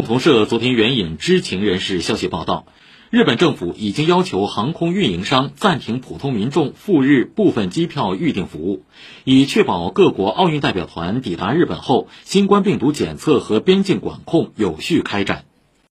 [0.00, 2.64] 共同社昨天援引知情人士消息报道，
[3.10, 8.82] 日本政府已经要求航空运营商暂停普通民众赴日部分机票预订服务，
[9.24, 15.44] 以确保各国奥运代表团抵达日本后，新冠病毒检测和边境管控有序开展。